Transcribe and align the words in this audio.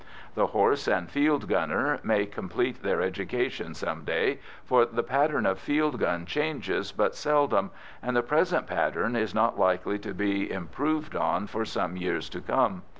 The 0.33 0.47
horse 0.47 0.87
and 0.87 1.11
field 1.11 1.47
gunner 1.47 1.99
may 2.01 2.25
complete 2.25 2.81
their 2.81 3.03
education 3.03 3.75
some 3.75 4.03
day, 4.03 4.39
for 4.65 4.83
the 4.83 5.03
pattern 5.03 5.45
of 5.45 5.59
field 5.59 5.99
gun 5.99 6.25
changes 6.25 6.91
but 6.91 7.13
seldom, 7.15 7.69
and 8.01 8.17
the 8.17 8.23
present 8.23 8.65
pattern 8.65 9.15
is 9.15 9.35
not 9.35 9.59
likely 9.59 9.99
to 9.99 10.15
be 10.15 10.51
improved 10.51 11.15
on 11.15 11.45
for 11.45 11.65
some 11.65 11.97
years 11.97 12.29
to 12.29 12.41
come. 12.41 12.81